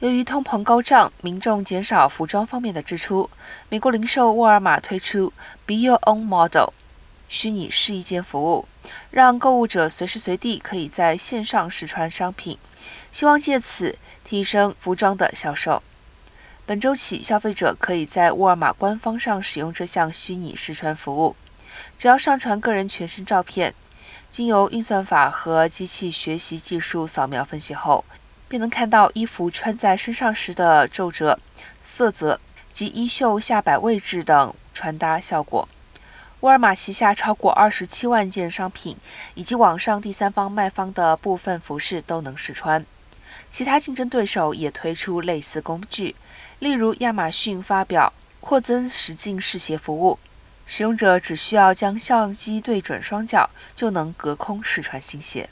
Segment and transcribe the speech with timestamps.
[0.00, 3.30] 由于通膨高涨，民众减少服装方面的支出。
[3.70, 5.32] 美国零售沃尔玛推出
[5.64, 6.74] Be Your Own Model
[7.30, 8.68] 虚拟试衣间服务，
[9.10, 12.58] 让购物者随时随地可以在线上试穿商品，
[13.10, 15.82] 希望借此提升服装的销售。
[16.66, 21.34] 本周起，消费者可以在沃尔玛官方上使用这项虚拟试穿服务，
[21.98, 23.72] 只要上传个人全身照片，
[24.30, 28.04] 经由运算法和机器学习技术扫描分析后。
[28.48, 31.38] 便能看到衣服穿在身上时的皱褶、
[31.82, 32.40] 色泽
[32.72, 35.68] 及衣袖下摆位置等穿搭效果。
[36.40, 38.96] 沃尔玛旗下超过二十七万件商品，
[39.34, 42.84] 以及网上第三方卖方的部分服饰都能试穿。
[43.50, 46.14] 其他竞争对手也推出类似工具，
[46.58, 50.18] 例如亚马逊发表扩增实境试鞋服务，
[50.66, 55.48] 使用者只需要将相机对准双脚，就能隔空试穿新鞋。